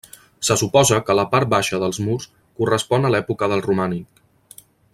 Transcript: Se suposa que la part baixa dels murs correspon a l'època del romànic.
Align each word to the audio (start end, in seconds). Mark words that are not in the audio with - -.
Se 0.47 0.55
suposa 0.59 0.97
que 1.09 1.15
la 1.19 1.25
part 1.33 1.51
baixa 1.55 1.79
dels 1.83 1.99
murs 2.05 2.25
correspon 2.63 3.07
a 3.07 3.13
l'època 3.17 3.51
del 3.53 3.63
romànic. 3.67 4.27